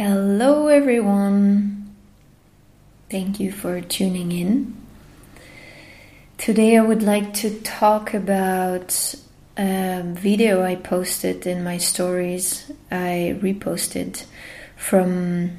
Hello, 0.00 0.68
everyone. 0.68 1.92
Thank 3.10 3.40
you 3.40 3.50
for 3.50 3.80
tuning 3.80 4.30
in. 4.30 4.76
Today, 6.36 6.76
I 6.76 6.82
would 6.82 7.02
like 7.02 7.34
to 7.42 7.58
talk 7.62 8.14
about 8.14 9.16
a 9.56 10.02
video 10.04 10.62
I 10.62 10.76
posted 10.76 11.48
in 11.48 11.64
my 11.64 11.78
stories. 11.78 12.70
I 12.92 13.40
reposted 13.42 14.24
from 14.76 15.58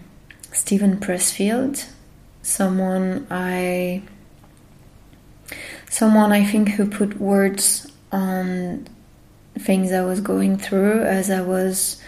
Steven 0.54 1.02
Pressfield, 1.02 1.86
someone 2.42 3.28
I 3.30 4.04
someone 5.90 6.32
I 6.32 6.46
think 6.46 6.70
who 6.70 6.90
put 6.90 7.20
words 7.20 7.92
on 8.10 8.88
things 9.58 9.92
I 9.92 10.06
was 10.06 10.22
going 10.22 10.58
through 10.58 11.04
as 11.04 11.30
I 11.30 11.42
was 11.42 12.02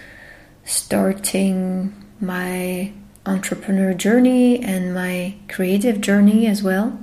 starting 0.63 1.93
my 2.21 2.93
entrepreneur 3.25 3.93
journey 3.93 4.61
and 4.63 4.93
my 4.93 5.35
creative 5.47 6.01
journey 6.01 6.47
as 6.47 6.63
well. 6.63 6.99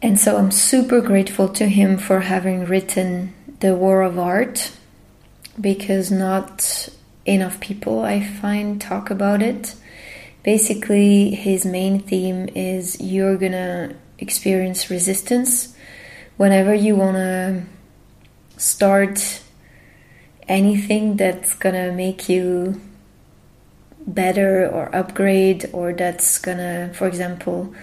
And 0.00 0.18
so 0.18 0.36
I'm 0.36 0.52
super 0.52 1.00
grateful 1.00 1.48
to 1.50 1.66
him 1.66 1.98
for 1.98 2.20
having 2.20 2.66
written 2.66 3.34
The 3.60 3.74
War 3.74 4.02
of 4.02 4.18
Art 4.18 4.72
because 5.60 6.10
not 6.10 6.88
enough 7.26 7.58
people 7.60 8.04
I 8.04 8.24
find 8.24 8.80
talk 8.80 9.10
about 9.10 9.42
it. 9.42 9.74
Basically, 10.44 11.30
his 11.34 11.66
main 11.66 12.00
theme 12.00 12.48
is 12.54 13.00
you're 13.00 13.36
gonna 13.36 13.96
experience 14.18 14.88
resistance 14.88 15.74
whenever 16.36 16.72
you 16.72 16.94
wanna 16.94 17.64
start 18.56 19.42
anything 20.48 21.16
that's 21.16 21.54
gonna 21.54 21.92
make 21.92 22.28
you 22.28 22.80
better 24.08 24.66
or 24.66 24.94
upgrade 24.96 25.68
or 25.72 25.92
that's 25.92 26.38
gonna 26.38 26.90
for 26.94 27.06
example 27.06 27.74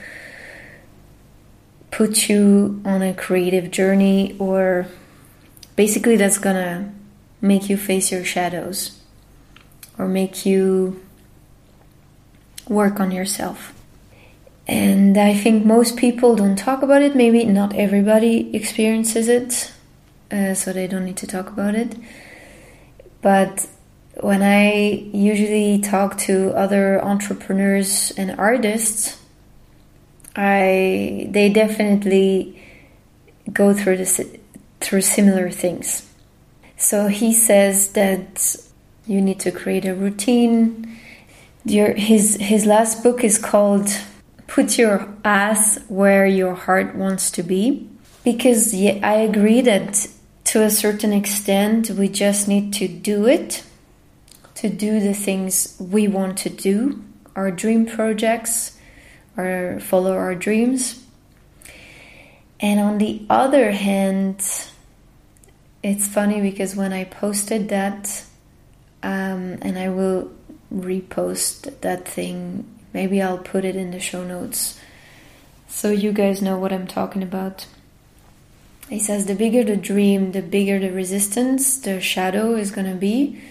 put 1.91 2.27
you 2.27 2.81
on 2.83 3.01
a 3.01 3.13
creative 3.13 3.71
journey 3.71 4.35
or 4.39 4.87
basically 5.75 6.17
that's 6.17 6.39
gonna 6.39 6.91
make 7.41 7.69
you 7.69 7.77
face 7.77 8.11
your 8.11 8.25
shadows 8.25 8.99
or 9.97 10.07
make 10.07 10.45
you 10.45 10.99
work 12.67 12.99
on 12.99 13.11
yourself. 13.11 13.71
And 14.67 15.15
i 15.15 15.35
think 15.35 15.63
most 15.63 15.95
people 15.95 16.35
don't 16.35 16.55
talk 16.55 16.81
about 16.81 17.03
it. 17.03 17.15
Maybe 17.15 17.45
not 17.45 17.75
everybody 17.75 18.53
experiences 18.55 19.29
it 19.29 19.71
uh, 20.31 20.55
so 20.55 20.73
they 20.73 20.87
don't 20.87 21.05
need 21.05 21.17
to 21.17 21.27
talk 21.27 21.49
about 21.49 21.75
it. 21.75 21.95
But 23.21 23.67
when 24.21 24.41
I 24.41 25.09
usually 25.13 25.79
talk 25.79 26.17
to 26.19 26.51
other 26.55 27.03
entrepreneurs 27.03 28.11
and 28.17 28.39
artists, 28.39 29.21
I 30.35 31.27
they 31.29 31.49
definitely 31.49 32.61
go 33.51 33.73
through 33.73 33.97
this 33.97 34.21
through 34.79 35.01
similar 35.01 35.49
things. 35.49 36.09
So 36.77 37.07
he 37.07 37.33
says 37.33 37.93
that 37.93 38.55
you 39.07 39.21
need 39.21 39.39
to 39.41 39.51
create 39.51 39.85
a 39.85 39.95
routine. 39.95 40.97
Your, 41.65 41.93
his 41.93 42.37
his 42.39 42.65
last 42.65 43.03
book 43.03 43.23
is 43.23 43.37
called 43.37 43.89
"Put 44.47 44.77
Your 44.77 45.13
Ass 45.23 45.79
Where 45.87 46.25
Your 46.25 46.53
Heart 46.53 46.95
Wants 46.95 47.31
to 47.31 47.43
Be," 47.43 47.89
because 48.23 48.73
yeah, 48.73 48.99
I 49.03 49.15
agree 49.15 49.61
that 49.61 50.07
to 50.45 50.63
a 50.63 50.69
certain 50.69 51.11
extent, 51.11 51.89
we 51.89 52.07
just 52.07 52.47
need 52.47 52.71
to 52.73 52.87
do 52.87 53.25
it, 53.25 53.63
to 54.55 54.69
do 54.69 54.99
the 54.99 55.13
things 55.13 55.75
we 55.79 56.07
want 56.07 56.37
to 56.39 56.49
do, 56.49 57.03
our 57.35 57.51
dream 57.51 57.85
projects, 57.85 58.77
or 59.37 59.79
follow 59.81 60.13
our 60.13 60.35
dreams. 60.35 61.03
And 62.59 62.79
on 62.79 62.97
the 62.97 63.25
other 63.29 63.71
hand, 63.71 64.39
it's 65.83 66.07
funny 66.07 66.41
because 66.41 66.75
when 66.75 66.93
I 66.93 67.03
posted 67.03 67.69
that, 67.69 68.23
um, 69.03 69.59
and 69.61 69.77
I 69.77 69.89
will 69.89 70.31
repost 70.73 71.81
that 71.81 72.07
thing, 72.07 72.65
maybe 72.93 73.21
I'll 73.21 73.37
put 73.37 73.65
it 73.65 73.75
in 73.75 73.91
the 73.91 73.99
show 73.99 74.23
notes 74.23 74.79
so 75.75 75.91
you 75.91 76.13
guys 76.13 76.41
know 76.41 76.57
what 76.57 76.71
I'm 76.71 76.87
talking 76.87 77.21
about. 77.21 77.65
He 78.89 78.97
says 78.97 79.25
the 79.25 79.35
bigger 79.35 79.61
the 79.61 79.75
dream, 79.75 80.31
the 80.31 80.41
bigger 80.41 80.79
the 80.79 80.91
resistance, 80.91 81.77
the 81.77 81.99
shadow 81.99 82.55
is 82.55 82.71
to 82.71 82.95
be. 82.95 83.41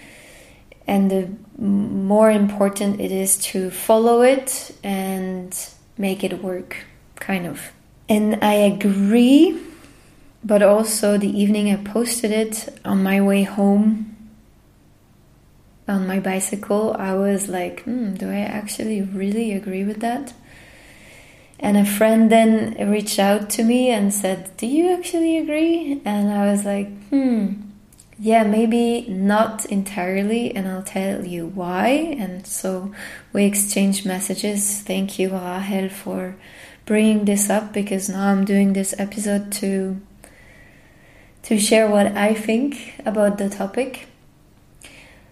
And 0.87 1.09
the 1.09 1.29
more 1.57 2.29
important 2.29 3.01
it 3.01 3.11
is 3.11 3.37
to 3.37 3.71
follow 3.71 4.21
it 4.21 4.75
and 4.83 5.57
make 5.97 6.23
it 6.23 6.43
work, 6.43 6.85
kind 7.15 7.47
of. 7.47 7.71
And 8.07 8.43
I 8.43 8.53
agree, 8.53 9.59
but 10.43 10.61
also 10.61 11.17
the 11.17 11.29
evening 11.29 11.71
I 11.71 11.77
posted 11.77 12.31
it 12.31 12.79
on 12.85 13.01
my 13.01 13.19
way 13.21 13.43
home 13.43 14.15
on 15.87 16.07
my 16.07 16.19
bicycle, 16.19 16.95
I 16.97 17.13
was 17.13 17.47
like, 17.47 17.83
hmm, 17.83 18.15
do 18.15 18.29
I 18.29 18.39
actually 18.39 19.01
really 19.01 19.53
agree 19.53 19.83
with 19.83 19.99
that? 20.01 20.33
And 21.59 21.77
a 21.77 21.85
friend 21.85 22.31
then 22.31 22.75
reached 22.89 23.19
out 23.19 23.49
to 23.51 23.63
me 23.63 23.89
and 23.89 24.13
said, 24.13 24.57
Do 24.57 24.67
you 24.67 24.91
actually 24.91 25.37
agree? 25.37 26.01
And 26.03 26.31
I 26.31 26.51
was 26.51 26.65
like, 26.65 26.89
Hmm, 27.09 27.64
yeah, 28.17 28.43
maybe 28.43 29.07
not 29.09 29.65
entirely, 29.65 30.55
and 30.55 30.67
I'll 30.67 30.83
tell 30.83 31.25
you 31.25 31.47
why. 31.47 31.87
And 32.17 32.47
so 32.47 32.93
we 33.33 33.45
exchange 33.45 34.05
messages. 34.05 34.81
Thank 34.81 35.19
you, 35.19 35.29
Rahel, 35.29 35.89
for 35.89 36.35
bringing 36.85 37.25
this 37.25 37.49
up 37.49 37.73
because 37.73 38.07
now 38.07 38.27
I'm 38.27 38.45
doing 38.45 38.73
this 38.73 38.95
episode 38.97 39.51
to 39.53 40.01
to 41.43 41.59
share 41.59 41.87
what 41.87 42.07
I 42.07 42.33
think 42.33 42.95
about 43.05 43.37
the 43.37 43.49
topic. 43.49 44.07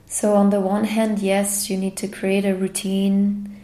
So 0.06 0.36
on 0.36 0.52
the 0.52 0.60
one 0.60 0.84
hand, 0.84 1.20
yes, 1.20 1.72
you 1.72 1.78
need 1.78 1.98
to 1.98 2.08
create 2.08 2.46
a 2.46 2.54
routine 2.54 3.64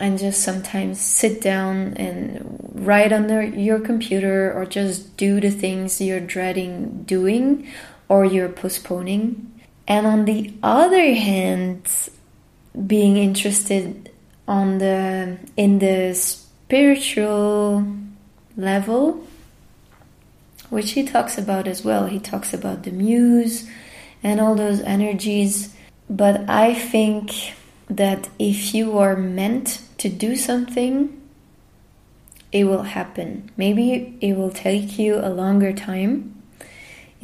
and 0.00 0.18
just 0.18 0.42
sometimes 0.42 0.98
sit 0.98 1.42
down 1.42 1.92
and 1.94 2.58
write 2.72 3.12
on 3.12 3.58
your 3.58 3.78
computer 3.80 4.50
or 4.52 4.64
just 4.64 5.16
do 5.18 5.40
the 5.40 5.50
things 5.50 6.00
you're 6.00 6.20
dreading 6.20 7.02
doing 7.02 7.68
or 8.08 8.24
you're 8.24 8.48
postponing. 8.48 9.50
And 9.86 10.06
on 10.06 10.24
the 10.24 10.52
other 10.62 11.14
hand, 11.14 11.88
being 12.86 13.16
interested 13.16 14.10
on 14.46 14.78
the 14.78 15.38
in 15.56 15.78
the 15.78 16.14
spiritual 16.14 17.86
level, 18.56 19.26
which 20.70 20.92
he 20.92 21.04
talks 21.04 21.38
about 21.38 21.66
as 21.66 21.84
well. 21.84 22.06
He 22.06 22.18
talks 22.18 22.52
about 22.52 22.82
the 22.82 22.90
muse 22.90 23.68
and 24.22 24.40
all 24.40 24.54
those 24.54 24.80
energies. 24.80 25.74
But 26.08 26.48
I 26.48 26.74
think 26.74 27.54
that 27.88 28.28
if 28.38 28.74
you 28.74 28.98
are 28.98 29.16
meant 29.16 29.80
to 29.98 30.08
do 30.08 30.36
something, 30.36 31.20
it 32.52 32.64
will 32.64 32.82
happen. 32.82 33.50
Maybe 33.56 34.16
it 34.20 34.34
will 34.36 34.50
take 34.50 34.98
you 34.98 35.16
a 35.16 35.28
longer 35.28 35.72
time 35.72 36.42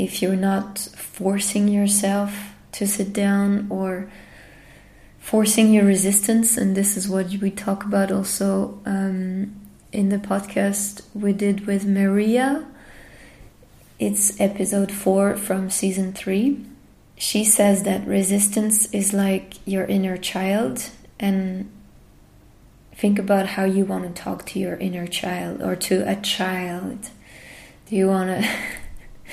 if 0.01 0.23
you're 0.23 0.35
not 0.35 0.79
forcing 0.79 1.69
yourself 1.69 2.55
to 2.73 2.87
sit 2.87 3.13
down 3.13 3.67
or 3.69 4.11
forcing 5.19 5.75
your 5.75 5.85
resistance. 5.85 6.57
And 6.57 6.75
this 6.75 6.97
is 6.97 7.07
what 7.07 7.29
we 7.29 7.51
talk 7.51 7.85
about 7.85 8.11
also 8.11 8.81
um, 8.87 9.55
in 9.93 10.09
the 10.09 10.17
podcast 10.17 11.03
we 11.13 11.35
did 11.35 11.67
with 11.67 11.85
Maria. 11.87 12.67
It's 13.99 14.41
episode 14.41 14.91
four 14.91 15.37
from 15.37 15.69
season 15.69 16.15
three. 16.15 16.65
She 17.17 17.45
says 17.45 17.83
that 17.83 18.07
resistance 18.07 18.91
is 18.95 19.13
like 19.13 19.57
your 19.67 19.85
inner 19.85 20.17
child, 20.17 20.89
and 21.19 21.71
think 22.95 23.19
about 23.19 23.49
how 23.49 23.65
you 23.65 23.85
want 23.85 24.05
to 24.05 24.23
talk 24.23 24.47
to 24.47 24.59
your 24.59 24.77
inner 24.77 25.07
child 25.07 25.61
or 25.61 25.77
to 25.77 26.11
a 26.11 26.17
child. 26.17 27.11
Do 27.91 27.97
you 27.97 28.07
want 28.07 28.31
to 28.31 28.49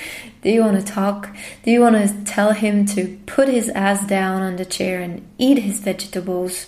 do 0.42 0.50
you 0.50 0.60
want 0.60 0.78
to 0.78 0.92
talk? 0.92 1.34
Do 1.62 1.70
you 1.70 1.80
want 1.80 1.96
to 1.96 2.24
tell 2.24 2.52
him 2.52 2.86
to 2.86 3.18
put 3.26 3.48
his 3.48 3.68
ass 3.70 4.06
down 4.06 4.42
on 4.42 4.56
the 4.56 4.64
chair 4.64 5.00
and 5.00 5.26
eat 5.38 5.58
his 5.58 5.80
vegetables? 5.80 6.66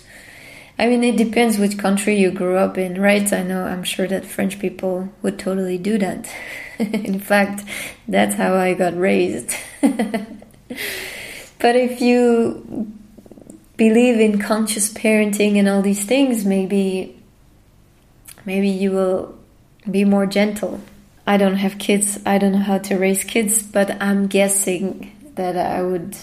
I 0.79 0.87
mean, 0.87 1.03
it 1.03 1.15
depends 1.15 1.57
which 1.57 1.77
country 1.77 2.17
you 2.17 2.31
grew 2.31 2.57
up 2.57 2.77
in, 2.77 2.99
right? 2.99 3.31
I 3.31 3.43
know, 3.43 3.65
I'm 3.65 3.83
sure 3.83 4.07
that 4.07 4.25
French 4.25 4.59
people 4.59 5.09
would 5.21 5.37
totally 5.37 5.77
do 5.77 5.97
that. 5.99 6.27
in 6.79 7.19
fact, 7.19 7.63
that's 8.07 8.35
how 8.35 8.55
I 8.55 8.73
got 8.73 8.97
raised. 8.97 9.53
but 9.81 11.75
if 11.75 12.01
you 12.01 12.91
believe 13.77 14.19
in 14.19 14.39
conscious 14.39 14.91
parenting 14.91 15.57
and 15.57 15.67
all 15.69 15.81
these 15.81 16.05
things, 16.05 16.45
maybe 16.45 17.15
maybe 18.45 18.69
you 18.69 18.91
will 18.91 19.37
be 19.89 20.03
more 20.03 20.25
gentle. 20.25 20.81
I 21.25 21.37
don't 21.37 21.55
have 21.55 21.77
kids. 21.77 22.19
I 22.25 22.37
don't 22.37 22.53
know 22.53 22.59
how 22.59 22.79
to 22.79 22.97
raise 22.97 23.23
kids, 23.23 23.61
but 23.61 24.01
I'm 24.01 24.27
guessing 24.27 25.11
that 25.35 25.57
I 25.57 25.81
would 25.81 26.15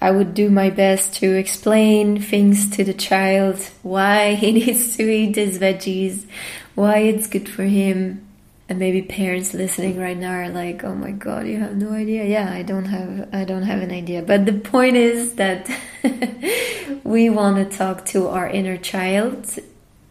I 0.00 0.10
would 0.10 0.34
do 0.34 0.50
my 0.50 0.70
best 0.70 1.14
to 1.14 1.32
explain 1.34 2.20
things 2.20 2.68
to 2.76 2.84
the 2.84 2.92
child 2.92 3.58
why 3.82 4.34
he 4.34 4.52
needs 4.60 4.96
to 4.96 5.02
eat 5.02 5.36
his 5.36 5.58
veggies, 5.58 6.26
why 6.74 6.98
it's 6.98 7.26
good 7.26 7.48
for 7.48 7.62
him. 7.62 8.26
And 8.68 8.78
maybe 8.78 9.02
parents 9.02 9.52
listening 9.54 9.98
right 9.98 10.16
now 10.16 10.32
are 10.32 10.48
like, 10.48 10.84
"Oh 10.84 10.94
my 10.94 11.10
god, 11.10 11.46
you 11.46 11.58
have 11.58 11.76
no 11.76 11.92
idea." 11.92 12.24
Yeah, 12.24 12.50
I 12.50 12.62
don't 12.62 12.86
have 12.86 13.28
I 13.32 13.44
don't 13.44 13.62
have 13.62 13.82
an 13.82 13.92
idea. 13.92 14.22
But 14.22 14.46
the 14.46 14.54
point 14.54 14.96
is 14.96 15.34
that 15.34 15.70
we 17.04 17.28
want 17.30 17.56
to 17.58 17.76
talk 17.76 18.06
to 18.06 18.28
our 18.28 18.48
inner 18.48 18.78
child 18.78 19.58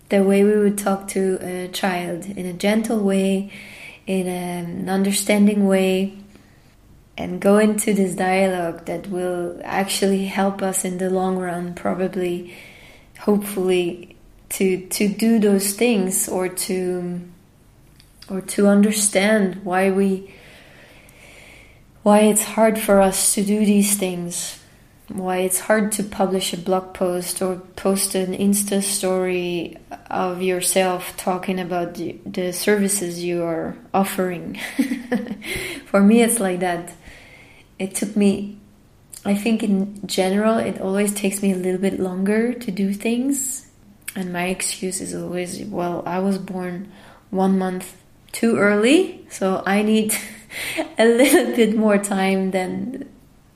the 0.10 0.24
way 0.24 0.44
we 0.44 0.56
would 0.56 0.78
talk 0.78 1.08
to 1.08 1.40
a 1.42 1.68
child 1.70 2.26
in 2.26 2.46
a 2.46 2.54
gentle 2.54 3.00
way, 3.00 3.52
in 4.06 4.28
an 4.28 4.90
understanding 4.90 5.68
way 5.68 6.18
and 7.18 7.40
go 7.40 7.58
into 7.58 7.94
this 7.94 8.16
dialogue 8.16 8.86
that 8.86 9.08
will 9.08 9.60
actually 9.64 10.26
help 10.26 10.62
us 10.62 10.84
in 10.84 10.98
the 10.98 11.10
long 11.10 11.38
run 11.38 11.74
probably 11.74 12.54
hopefully 13.20 14.16
to 14.50 14.86
to 14.88 15.08
do 15.08 15.40
those 15.40 15.74
things 15.74 16.28
or 16.28 16.50
to 16.50 17.22
or 18.30 18.42
to 18.42 18.68
understand 18.68 19.64
why 19.64 19.90
we 19.90 20.34
why 22.02 22.20
it's 22.20 22.44
hard 22.44 22.78
for 22.78 23.00
us 23.00 23.34
to 23.34 23.44
do 23.44 23.66
these 23.66 23.96
things 23.96 24.60
why 25.14 25.38
it's 25.38 25.60
hard 25.60 25.92
to 25.94 26.04
publish 26.04 26.54
a 26.54 26.58
blog 26.58 26.94
post 26.94 27.42
or 27.42 27.58
post 27.76 28.16
an 28.16 28.34
insta 28.34 28.82
story 28.82 29.78
of 30.10 30.42
yourself 30.42 31.16
talking 31.18 31.60
about 31.60 31.96
the, 31.96 32.52
services 32.52 33.24
you 33.24 33.44
are 33.44 33.76
offering. 33.94 34.60
For 35.86 36.02
me 36.02 36.22
it's 36.22 36.40
like 36.40 36.60
that. 36.62 36.94
It 37.78 37.96
took 37.96 38.16
me 38.16 38.58
I 39.26 39.36
think 39.36 39.64
in 39.64 40.06
general 40.06 40.58
it 40.58 40.82
always 40.82 41.14
takes 41.14 41.42
me 41.42 41.54
a 41.54 41.56
little 41.56 41.80
bit 41.80 42.00
longer 42.00 42.54
to 42.54 42.72
do 42.72 42.94
things. 42.94 43.68
And 44.16 44.34
my 44.34 44.48
excuse 44.48 45.00
is 45.00 45.14
always 45.16 45.64
well 45.64 46.04
I 46.06 46.20
was 46.20 46.38
born 46.38 46.92
1 47.30 47.58
month 47.58 47.98
too 48.32 48.58
early 48.58 49.28
so 49.30 49.62
I 49.66 49.84
need 49.84 50.16
a 50.98 51.06
little 51.06 51.56
bit 51.56 51.76
more 51.78 52.00
time 52.00 52.50
than 52.50 53.10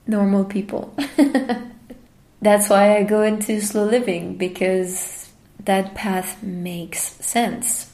normal 0.08 0.46
people 0.46 0.96
that's 2.42 2.70
why 2.70 2.98
I 2.98 3.04
go 3.04 3.22
into 3.24 3.60
slow 3.62 3.86
living 3.86 4.38
because 4.38 5.30
that 5.60 5.96
path 5.96 6.42
makes 6.42 7.02
sense 7.26 7.92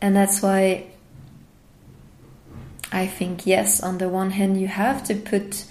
and 0.00 0.16
that's 0.16 0.40
why 0.40 0.86
I 2.92 3.06
think, 3.06 3.46
yes, 3.46 3.82
on 3.82 3.98
the 3.98 4.08
one 4.08 4.30
hand, 4.30 4.60
you 4.60 4.68
have 4.68 5.04
to 5.04 5.14
put 5.14 5.64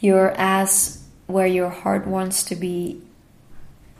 your 0.00 0.30
ass 0.32 1.04
where 1.26 1.46
your 1.46 1.68
heart 1.68 2.06
wants 2.06 2.42
to 2.44 2.56
be, 2.56 3.02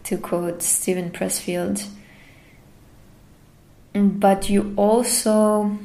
to 0.05 0.17
quote 0.17 0.63
Steven 0.63 1.11
Pressfield. 1.11 1.87
But 3.93 4.49
you 4.49 4.73
also 4.77 5.79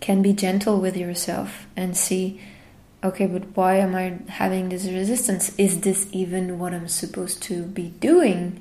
can 0.00 0.20
be 0.20 0.32
gentle 0.32 0.80
with 0.80 0.96
yourself 0.96 1.66
and 1.76 1.96
see 1.96 2.40
okay, 3.04 3.26
but 3.26 3.56
why 3.56 3.76
am 3.76 3.94
I 3.94 4.18
having 4.30 4.68
this 4.68 4.86
resistance? 4.86 5.52
Is 5.58 5.80
this 5.80 6.08
even 6.12 6.58
what 6.58 6.74
I'm 6.74 6.88
supposed 6.88 7.42
to 7.44 7.64
be 7.64 7.88
doing? 8.00 8.60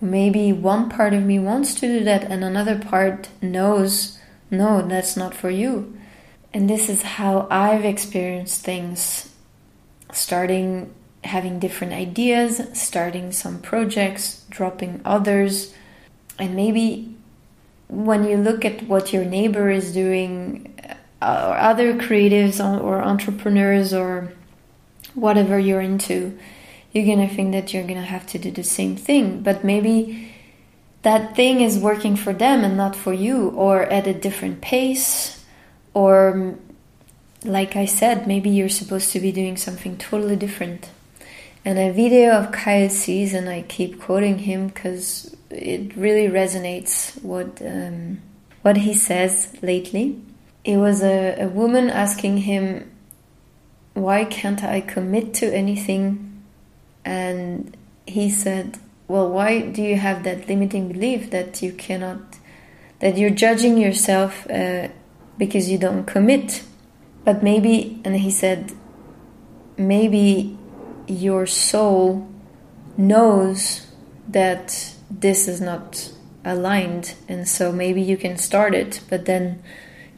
Maybe 0.00 0.52
one 0.52 0.90
part 0.90 1.14
of 1.14 1.22
me 1.22 1.38
wants 1.38 1.74
to 1.76 1.86
do 1.86 2.04
that, 2.04 2.24
and 2.24 2.44
another 2.44 2.78
part 2.78 3.28
knows 3.40 4.18
no, 4.50 4.82
that's 4.82 5.16
not 5.16 5.34
for 5.34 5.50
you. 5.50 5.96
And 6.52 6.70
this 6.70 6.88
is 6.88 7.02
how 7.02 7.48
I've 7.50 7.84
experienced 7.84 8.64
things 8.64 9.30
starting 10.12 10.94
having 11.24 11.58
different 11.58 11.92
ideas, 11.92 12.60
starting 12.74 13.32
some 13.32 13.60
projects, 13.60 14.44
dropping 14.50 15.00
others. 15.04 15.74
And 16.38 16.54
maybe 16.54 17.16
when 17.88 18.24
you 18.24 18.36
look 18.36 18.64
at 18.64 18.82
what 18.86 19.12
your 19.12 19.24
neighbor 19.24 19.70
is 19.70 19.92
doing, 19.92 20.73
or 21.24 21.56
other 21.56 21.94
creatives 21.94 22.60
or 22.60 23.02
entrepreneurs 23.02 23.94
or 23.94 24.32
whatever 25.14 25.58
you're 25.58 25.80
into, 25.80 26.38
you're 26.92 27.06
gonna 27.06 27.28
think 27.28 27.52
that 27.52 27.72
you're 27.72 27.86
gonna 27.86 28.02
have 28.02 28.26
to 28.26 28.38
do 28.38 28.50
the 28.50 28.62
same 28.62 28.96
thing. 28.96 29.42
But 29.42 29.64
maybe 29.64 30.32
that 31.02 31.34
thing 31.36 31.60
is 31.60 31.78
working 31.78 32.16
for 32.16 32.32
them 32.32 32.64
and 32.64 32.76
not 32.76 32.96
for 32.96 33.12
you, 33.12 33.48
or 33.50 33.82
at 33.82 34.06
a 34.06 34.14
different 34.14 34.60
pace, 34.60 35.44
or 35.92 36.56
like 37.44 37.76
I 37.76 37.84
said, 37.84 38.26
maybe 38.26 38.50
you're 38.50 38.68
supposed 38.68 39.12
to 39.12 39.20
be 39.20 39.32
doing 39.32 39.56
something 39.56 39.96
totally 39.98 40.36
different. 40.36 40.90
And 41.64 41.78
a 41.78 41.92
video 41.92 42.32
of 42.32 42.52
Kyle 42.52 42.88
Cease, 42.90 43.32
and 43.34 43.48
I 43.48 43.62
keep 43.62 44.00
quoting 44.00 44.38
him 44.38 44.68
because 44.68 45.34
it 45.50 45.96
really 45.96 46.28
resonates 46.28 47.22
what 47.22 47.60
um, 47.62 48.20
what 48.62 48.78
he 48.78 48.94
says 48.94 49.56
lately. 49.62 50.20
It 50.64 50.78
was 50.78 51.02
a, 51.02 51.42
a 51.42 51.48
woman 51.48 51.90
asking 51.90 52.38
him, 52.38 52.90
"Why 53.94 54.24
can't 54.24 54.64
I 54.64 54.80
commit 54.80 55.34
to 55.34 55.54
anything?" 55.54 56.42
And 57.04 57.76
he 58.06 58.30
said, 58.30 58.78
well, 59.06 59.28
why 59.28 59.60
do 59.60 59.82
you 59.82 59.96
have 59.96 60.24
that 60.24 60.48
limiting 60.48 60.88
belief 60.88 61.30
that 61.30 61.62
you 61.62 61.72
cannot, 61.72 62.38
that 63.00 63.18
you're 63.18 63.30
judging 63.30 63.76
yourself 63.76 64.48
uh, 64.50 64.88
because 65.36 65.70
you 65.70 65.78
don't 65.78 66.06
commit? 66.06 66.64
But 67.24 67.42
maybe, 67.42 68.00
and 68.04 68.16
he 68.16 68.30
said, 68.30 68.72
maybe 69.76 70.56
your 71.06 71.46
soul 71.46 72.26
knows 72.96 73.86
that 74.28 74.94
this 75.10 75.48
is 75.48 75.60
not 75.60 76.10
aligned, 76.44 77.14
and 77.28 77.46
so 77.46 77.72
maybe 77.72 78.00
you 78.00 78.16
can 78.16 78.36
start 78.38 78.74
it, 78.74 79.00
but 79.10 79.26
then 79.26 79.62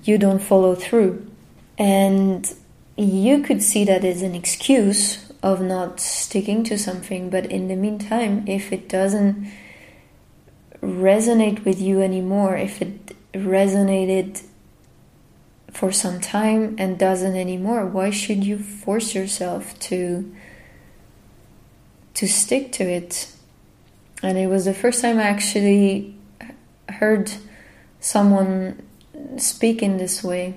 you 0.07 0.19
don't 0.19 0.43
follow 0.43 0.75
through. 0.75 1.31
And 1.79 2.53
you 2.97 3.43
could 3.43 3.63
see 3.63 3.85
that 3.85 4.05
as 4.05 4.23
an 4.23 4.35
excuse 4.35 5.31
of 5.43 5.61
not 5.61 6.01
sticking 6.01 6.65
to 6.65 6.79
something. 6.79 7.31
But 7.31 7.47
in 7.47 7.69
the 7.69 7.77
meantime, 7.77 8.45
if 8.47 8.73
it 8.73 8.89
doesn't 8.89 9.51
resonate 10.83 11.65
with 11.65 11.81
you 11.81 12.03
anymore, 12.03 12.57
if 12.57 12.81
it 12.81 13.15
resonated 13.33 14.43
for 15.71 15.93
some 15.93 16.21
time 16.21 16.75
and 16.79 16.99
doesn't 16.99 17.37
anymore, 17.37 17.85
why 17.85 18.11
should 18.11 18.45
you 18.45 18.59
force 18.59 19.15
yourself 19.15 19.79
to 19.79 20.35
to 22.15 22.27
stick 22.27 22.73
to 22.73 22.85
it? 22.85 23.31
And 24.23 24.39
it 24.39 24.47
was 24.47 24.65
the 24.65 24.73
first 24.73 25.03
time 25.03 25.19
I 25.19 25.25
actually 25.25 26.17
heard 26.89 27.31
someone 28.01 28.86
speak 29.37 29.83
in 29.83 29.99
this 29.99 30.23
way, 30.23 30.55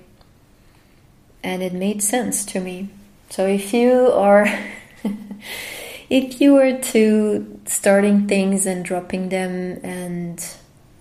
and 1.44 1.62
it 1.62 1.74
made 1.74 2.02
sense 2.02 2.46
to 2.46 2.60
me. 2.60 2.90
So 3.30 3.46
if 3.46 3.74
you 3.74 4.12
are 4.12 4.48
if 6.10 6.42
you 6.42 6.54
were 6.54 6.78
to 6.78 7.60
starting 7.66 8.28
things 8.28 8.66
and 8.66 8.84
dropping 8.84 9.30
them 9.30 9.80
and 9.84 10.44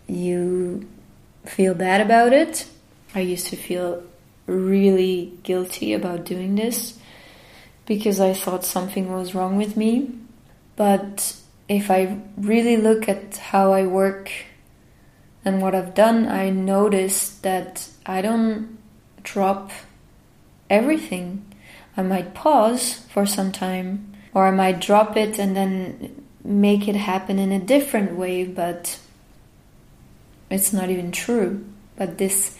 you 0.06 0.86
feel 1.46 1.74
bad 1.74 2.00
about 2.00 2.32
it, 2.32 2.66
I 3.14 3.20
used 3.20 3.46
to 3.48 3.56
feel 3.56 4.02
really 4.46 5.32
guilty 5.42 5.92
about 5.92 6.24
doing 6.24 6.54
this 6.54 6.98
because 7.86 8.20
I 8.20 8.34
thought 8.34 8.64
something 8.64 9.10
was 9.10 9.34
wrong 9.34 9.56
with 9.56 9.76
me. 9.76 10.10
But 10.76 11.34
if 11.68 11.90
I 11.90 12.18
really 12.36 12.76
look 12.76 13.08
at 13.08 13.36
how 13.36 13.72
I 13.72 13.86
work 13.86 14.30
and 15.44 15.62
what 15.62 15.74
I've 15.74 15.94
done, 15.94 16.26
I 16.28 16.50
notice 16.50 17.30
that 17.38 17.88
I 18.04 18.20
don't 18.22 18.78
drop 19.22 19.70
everything. 20.68 21.44
I 21.96 22.02
might 22.02 22.34
pause 22.34 23.00
for 23.10 23.26
some 23.26 23.52
time 23.52 24.14
or 24.34 24.46
I 24.46 24.50
might 24.50 24.80
drop 24.80 25.16
it 25.16 25.38
and 25.38 25.56
then 25.56 26.24
make 26.44 26.88
it 26.88 26.96
happen 26.96 27.38
in 27.38 27.52
a 27.52 27.58
different 27.58 28.12
way, 28.16 28.44
but 28.44 28.98
it's 30.50 30.72
not 30.72 30.90
even 30.90 31.12
true. 31.12 31.64
But 31.96 32.18
this 32.18 32.56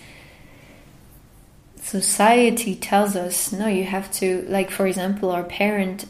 society 1.80 2.74
tells 2.74 3.16
us 3.16 3.52
no, 3.52 3.66
you 3.66 3.84
have 3.84 4.10
to, 4.12 4.44
like, 4.48 4.70
for 4.70 4.86
example, 4.86 5.30
our 5.30 5.44
parent 5.44 6.06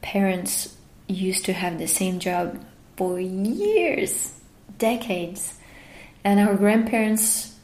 parents 0.00 0.76
used 1.08 1.44
to 1.44 1.52
have 1.52 1.78
the 1.78 1.86
same 1.86 2.18
job 2.18 2.64
for 2.96 3.20
years, 3.20 4.32
decades, 4.78 5.59
and 6.24 6.40
our 6.40 6.54
grandparents 6.54 7.56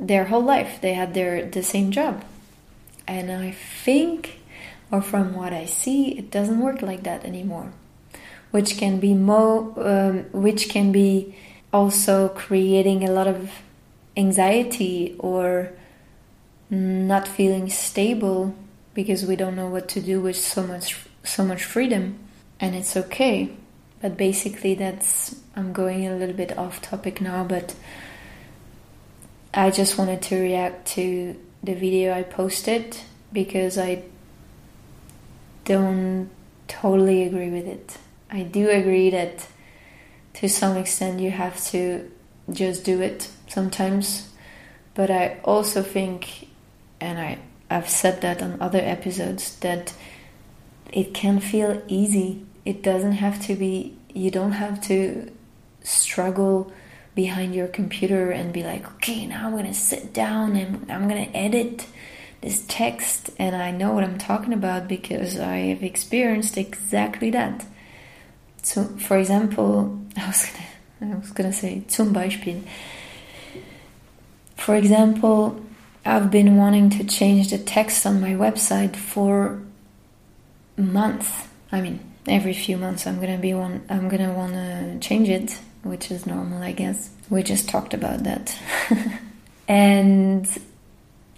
their 0.00 0.24
whole 0.24 0.42
life 0.42 0.80
they 0.80 0.94
had 0.94 1.14
their 1.14 1.44
the 1.46 1.62
same 1.62 1.90
job. 1.90 2.24
And 3.06 3.32
i 3.32 3.52
think 3.52 4.38
or 4.90 5.02
from 5.02 5.34
what 5.34 5.52
I 5.52 5.66
see, 5.66 6.18
it 6.18 6.30
doesn't 6.30 6.60
work 6.60 6.82
like 6.82 7.02
that 7.02 7.24
anymore. 7.24 7.72
Which 8.50 8.78
can 8.78 8.98
be 9.00 9.14
mo, 9.14 9.74
um, 9.76 10.40
which 10.40 10.70
can 10.70 10.92
be 10.92 11.36
also 11.72 12.30
creating 12.30 13.04
a 13.04 13.12
lot 13.12 13.26
of 13.26 13.50
anxiety 14.16 15.14
or 15.18 15.72
not 16.70 17.28
feeling 17.28 17.68
stable 17.68 18.54
because 18.94 19.24
we 19.26 19.36
don't 19.36 19.54
know 19.54 19.68
what 19.68 19.88
to 19.88 20.00
do 20.00 20.20
with 20.20 20.36
so 20.36 20.66
much 20.66 20.96
so 21.22 21.44
much 21.44 21.64
freedom. 21.64 22.18
And 22.58 22.74
it's 22.74 22.96
okay 22.96 23.50
but 24.00 24.16
basically 24.16 24.74
that's 24.74 25.40
i'm 25.56 25.72
going 25.72 26.06
a 26.06 26.16
little 26.16 26.34
bit 26.34 26.56
off 26.56 26.80
topic 26.82 27.20
now 27.20 27.44
but 27.44 27.74
i 29.54 29.70
just 29.70 29.98
wanted 29.98 30.22
to 30.22 30.40
react 30.40 30.86
to 30.86 31.36
the 31.62 31.74
video 31.74 32.12
i 32.12 32.22
posted 32.22 32.96
because 33.32 33.78
i 33.78 34.02
don't 35.64 36.30
totally 36.66 37.24
agree 37.24 37.50
with 37.50 37.66
it. 37.66 37.98
I 38.30 38.42
do 38.42 38.70
agree 38.70 39.10
that 39.10 39.46
to 40.34 40.48
some 40.48 40.76
extent 40.76 41.20
you 41.20 41.30
have 41.30 41.62
to 41.66 42.10
just 42.50 42.84
do 42.84 43.00
it 43.02 43.28
sometimes 43.48 44.28
but 44.94 45.10
i 45.10 45.38
also 45.44 45.82
think 45.82 46.48
and 47.00 47.18
i 47.18 47.38
i've 47.70 47.88
said 47.88 48.20
that 48.22 48.40
on 48.42 48.60
other 48.60 48.78
episodes 48.78 49.56
that 49.56 49.92
it 50.92 51.12
can 51.12 51.40
feel 51.40 51.82
easy 51.88 52.46
it 52.68 52.82
doesn't 52.82 53.12
have 53.12 53.40
to 53.46 53.54
be 53.56 53.96
you 54.12 54.30
don't 54.30 54.52
have 54.52 54.78
to 54.82 55.30
struggle 55.82 56.70
behind 57.14 57.54
your 57.54 57.66
computer 57.66 58.30
and 58.30 58.52
be 58.52 58.62
like 58.62 58.84
okay 58.92 59.24
now 59.24 59.46
i'm 59.46 59.52
going 59.52 59.64
to 59.64 59.72
sit 59.72 60.12
down 60.12 60.54
and 60.54 60.92
i'm 60.92 61.08
going 61.08 61.24
to 61.24 61.34
edit 61.34 61.86
this 62.42 62.62
text 62.68 63.30
and 63.38 63.56
i 63.56 63.70
know 63.70 63.94
what 63.94 64.04
i'm 64.04 64.18
talking 64.18 64.52
about 64.52 64.86
because 64.86 65.40
i 65.40 65.56
have 65.72 65.82
experienced 65.82 66.56
exactly 66.58 67.30
that. 67.30 67.64
So 68.62 68.84
for 69.08 69.16
example 69.16 69.98
i 70.18 70.26
was 70.26 70.42
to 70.42 71.06
i 71.06 71.14
was 71.14 71.32
to 71.32 71.52
say 71.52 71.82
zum 71.88 72.12
beispiel 72.12 72.60
for 74.56 74.76
example 74.76 75.58
i've 76.04 76.30
been 76.30 76.58
wanting 76.58 76.90
to 76.90 77.02
change 77.04 77.48
the 77.48 77.58
text 77.58 78.04
on 78.04 78.20
my 78.20 78.34
website 78.34 78.94
for 78.94 79.62
months 80.76 81.48
i 81.72 81.80
mean 81.80 81.98
every 82.30 82.54
few 82.54 82.76
months 82.76 83.06
I'm 83.06 83.20
gonna 83.20 83.38
be 83.38 83.54
one 83.54 83.84
I'm 83.88 84.08
gonna 84.08 84.32
wanna 84.32 84.98
change 85.00 85.28
it, 85.28 85.58
which 85.82 86.10
is 86.10 86.26
normal 86.26 86.62
I 86.62 86.72
guess. 86.72 87.10
We 87.30 87.42
just 87.42 87.68
talked 87.68 87.94
about 87.94 88.24
that. 88.24 88.56
and 89.68 90.48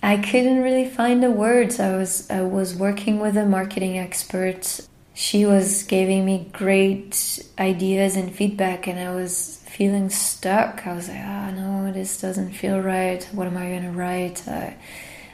I 0.03 0.17
couldn't 0.17 0.63
really 0.63 0.89
find 0.89 1.23
the 1.23 1.31
words. 1.31 1.79
I 1.81 1.97
was 1.97 2.31
I 2.31 2.43
was 2.43 2.75
working 2.75 3.21
with 3.21 3.37
a 3.37 3.45
marketing 3.45 3.99
expert. 3.99 4.81
She 5.15 5.45
was 5.45 5.83
giving 5.83 6.25
me 6.25 6.49
great 6.53 7.43
ideas 7.59 8.17
and 8.17 8.35
feedback 8.35 8.87
and 8.87 8.99
I 8.99 9.15
was 9.15 9.63
feeling 9.67 10.09
stuck. 10.09 10.87
I 10.87 10.95
was 10.95 11.09
like, 11.09 11.19
oh 11.19 11.51
no, 11.51 11.93
this 11.93 12.21
doesn't 12.21 12.53
feel 12.53 12.81
right. 12.81 13.23
What 13.33 13.47
am 13.47 13.57
I 13.57 13.71
gonna 13.71 13.93
write? 13.93 14.47
I, 14.49 14.77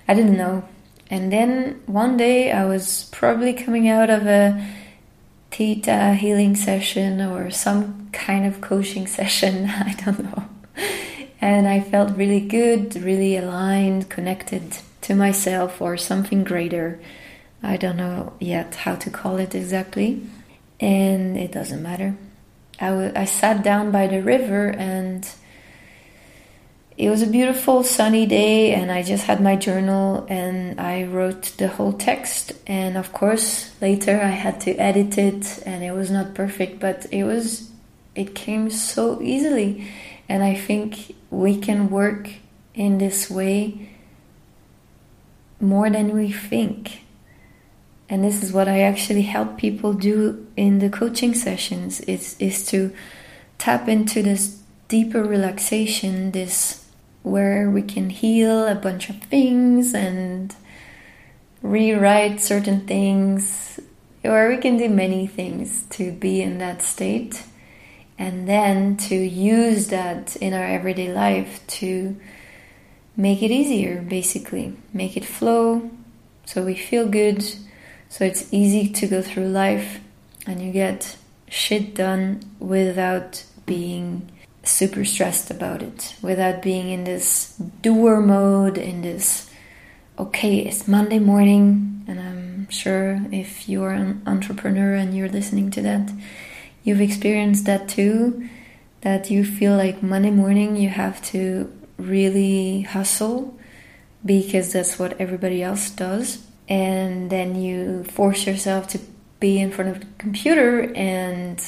I 0.08 0.14
didn't 0.14 0.36
know. 0.36 0.64
And 1.08 1.32
then 1.32 1.82
one 1.86 2.16
day 2.16 2.50
I 2.50 2.64
was 2.64 3.08
probably 3.12 3.52
coming 3.52 3.88
out 3.88 4.10
of 4.10 4.26
a 4.26 4.66
theta 5.56 6.12
healing 6.12 6.54
session 6.54 7.22
or 7.22 7.50
some 7.50 8.10
kind 8.12 8.44
of 8.44 8.60
coaching 8.60 9.06
session, 9.18 9.64
I 9.70 9.94
don't 10.04 10.24
know. 10.24 10.44
And 11.40 11.66
I 11.66 11.80
felt 11.80 12.16
really 12.16 12.40
good, 12.40 12.94
really 12.96 13.36
aligned, 13.36 14.10
connected 14.10 14.76
to 15.02 15.14
myself 15.14 15.80
or 15.80 15.96
something 15.96 16.44
greater. 16.44 17.00
I 17.62 17.78
don't 17.78 17.96
know 17.96 18.34
yet 18.38 18.74
how 18.74 18.96
to 18.96 19.08
call 19.08 19.38
it 19.38 19.54
exactly, 19.54 20.22
and 20.78 21.38
it 21.38 21.52
doesn't 21.52 21.82
matter. 21.82 22.16
I, 22.78 22.88
w- 22.90 23.12
I 23.16 23.24
sat 23.24 23.64
down 23.64 23.90
by 23.90 24.08
the 24.08 24.22
river 24.22 24.68
and 24.68 25.26
it 26.96 27.10
was 27.10 27.20
a 27.20 27.26
beautiful 27.26 27.82
sunny 27.82 28.24
day 28.24 28.72
and 28.72 28.90
i 28.90 29.02
just 29.02 29.24
had 29.24 29.40
my 29.40 29.54
journal 29.54 30.26
and 30.30 30.80
i 30.80 31.04
wrote 31.04 31.52
the 31.58 31.68
whole 31.68 31.92
text. 31.92 32.52
And 32.66 32.96
of 32.96 33.12
course 33.12 33.70
later 33.82 34.20
i 34.20 34.28
had 34.28 34.60
to 34.62 34.74
edit 34.76 35.18
it 35.18 35.62
and 35.66 35.84
it 35.84 35.92
was 35.92 36.10
not 36.10 36.34
perfect 36.34 36.80
but 36.80 37.06
it 37.12 37.24
was 37.24 37.70
it 38.14 38.34
came 38.34 38.70
so 38.70 39.20
easily. 39.20 39.86
And 40.28 40.42
i 40.42 40.54
think 40.54 41.14
we 41.30 41.58
can 41.58 41.90
work 41.90 42.30
in 42.74 42.98
this 42.98 43.30
way 43.30 43.90
more 45.60 45.88
than 45.88 46.14
we 46.14 46.30
think. 46.30 47.00
And 48.08 48.24
this 48.24 48.42
is 48.42 48.52
what 48.54 48.68
i 48.68 48.80
actually 48.80 49.22
help 49.22 49.58
people 49.58 49.92
do 49.92 50.46
in 50.56 50.78
the 50.78 50.88
coaching 50.88 51.34
sessions 51.34 52.00
is 52.00 52.36
is 52.38 52.64
to 52.68 52.94
tap 53.58 53.86
into 53.86 54.22
this 54.22 54.62
deeper 54.88 55.22
relaxation 55.22 56.30
this 56.30 56.85
where 57.26 57.68
we 57.68 57.82
can 57.82 58.08
heal 58.08 58.68
a 58.68 58.74
bunch 58.76 59.10
of 59.10 59.16
things 59.24 59.92
and 59.92 60.54
rewrite 61.60 62.40
certain 62.40 62.86
things, 62.86 63.80
or 64.22 64.48
we 64.48 64.56
can 64.58 64.76
do 64.76 64.88
many 64.88 65.26
things 65.26 65.82
to 65.90 66.12
be 66.12 66.40
in 66.40 66.58
that 66.58 66.80
state, 66.80 67.42
and 68.16 68.48
then 68.48 68.96
to 68.96 69.16
use 69.16 69.88
that 69.88 70.36
in 70.36 70.54
our 70.54 70.64
everyday 70.64 71.12
life 71.12 71.66
to 71.66 72.16
make 73.16 73.42
it 73.42 73.50
easier, 73.50 74.00
basically, 74.02 74.76
make 74.92 75.16
it 75.16 75.24
flow 75.24 75.90
so 76.44 76.62
we 76.62 76.76
feel 76.76 77.08
good, 77.08 77.42
so 78.08 78.24
it's 78.24 78.46
easy 78.52 78.88
to 78.88 79.08
go 79.08 79.20
through 79.20 79.48
life 79.48 79.98
and 80.46 80.62
you 80.62 80.70
get 80.70 81.16
shit 81.48 81.92
done 81.92 82.40
without 82.60 83.42
being 83.66 84.30
super 84.68 85.04
stressed 85.04 85.50
about 85.50 85.82
it 85.82 86.14
without 86.22 86.62
being 86.62 86.90
in 86.90 87.04
this 87.04 87.54
doer 87.82 88.20
mode, 88.20 88.78
in 88.78 89.02
this, 89.02 89.50
okay, 90.18 90.58
it's 90.58 90.88
Monday 90.88 91.18
morning, 91.18 92.04
and 92.06 92.20
I'm 92.20 92.68
sure 92.70 93.20
if 93.32 93.68
you're 93.68 93.90
an 93.90 94.22
entrepreneur 94.26 94.94
and 94.94 95.16
you're 95.16 95.28
listening 95.28 95.70
to 95.72 95.82
that, 95.82 96.12
you've 96.84 97.00
experienced 97.00 97.66
that 97.66 97.88
too. 97.88 98.48
That 99.02 99.30
you 99.30 99.44
feel 99.44 99.76
like 99.76 100.02
Monday 100.02 100.30
morning 100.30 100.74
you 100.74 100.88
have 100.88 101.22
to 101.26 101.72
really 101.96 102.80
hustle 102.80 103.56
because 104.24 104.72
that's 104.72 104.98
what 104.98 105.20
everybody 105.20 105.62
else 105.62 105.90
does. 105.90 106.44
And 106.68 107.30
then 107.30 107.60
you 107.60 108.02
force 108.04 108.46
yourself 108.46 108.88
to 108.88 109.00
be 109.38 109.60
in 109.60 109.70
front 109.70 109.90
of 109.90 110.00
the 110.00 110.06
computer 110.18 110.92
and 110.94 111.62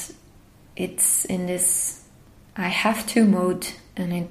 it's 0.74 1.24
in 1.26 1.46
this 1.46 2.04
I 2.58 2.68
have 2.68 3.06
to 3.08 3.24
mode 3.24 3.68
and 3.96 4.12
it 4.12 4.28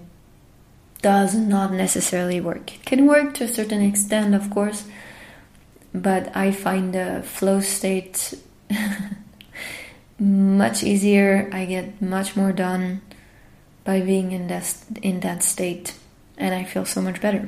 does 1.01 1.33
not 1.33 1.71
necessarily 1.71 2.41
work. 2.41 2.75
It 2.75 2.85
can 2.85 3.07
work 3.07 3.33
to 3.35 3.45
a 3.45 3.47
certain 3.47 3.81
extent, 3.81 4.35
of 4.35 4.49
course, 4.49 4.83
but 5.93 6.35
I 6.35 6.51
find 6.51 6.93
the 6.93 7.23
flow 7.25 7.61
state 7.61 8.33
much 10.19 10.83
easier. 10.83 11.49
I 11.53 11.63
get 11.63 12.01
much 12.01 12.35
more 12.35 12.51
done 12.51 13.01
by 13.85 14.01
being 14.01 14.33
in 14.33 14.47
that 14.47 14.75
in 15.01 15.21
that 15.21 15.43
state, 15.43 15.95
and 16.37 16.53
I 16.53 16.65
feel 16.65 16.83
so 16.83 17.01
much 17.01 17.21
better. 17.21 17.47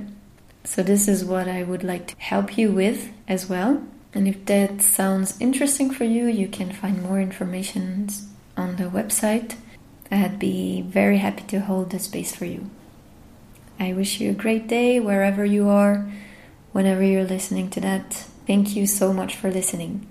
So 0.63 0.81
this 0.81 1.09
is 1.09 1.25
what 1.25 1.49
I 1.49 1.63
would 1.63 1.83
like 1.83 2.07
to 2.07 2.15
help 2.19 2.57
you 2.57 2.71
with 2.71 3.11
as 3.27 3.49
well. 3.49 3.83
And 4.13 4.27
if 4.27 4.45
that 4.45 4.81
sounds 4.81 5.39
interesting 5.41 5.91
for 5.91 6.05
you, 6.05 6.27
you 6.27 6.47
can 6.47 6.71
find 6.71 7.03
more 7.03 7.19
information 7.19 8.07
on 8.55 8.77
the 8.77 8.85
website 8.85 9.55
I'd 10.11 10.39
be 10.39 10.81
very 10.81 11.17
happy 11.17 11.43
to 11.43 11.59
hold 11.59 11.91
the 11.91 11.99
space 11.99 12.35
for 12.35 12.45
you. 12.45 12.69
I 13.79 13.93
wish 13.93 14.19
you 14.19 14.31
a 14.31 14.33
great 14.33 14.67
day 14.67 14.99
wherever 14.99 15.45
you 15.45 15.69
are, 15.69 16.11
whenever 16.71 17.03
you're 17.03 17.23
listening 17.23 17.69
to 17.71 17.79
that. 17.81 18.13
Thank 18.47 18.75
you 18.75 18.87
so 18.87 19.13
much 19.13 19.35
for 19.35 19.51
listening. 19.51 20.09